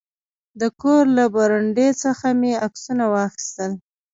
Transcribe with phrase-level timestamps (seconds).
[0.59, 3.71] د کور له برنډې څخه مې عکسونه واخیستل.